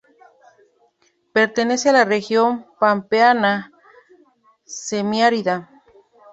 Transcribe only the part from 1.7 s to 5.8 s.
a la región pampeana semiárida.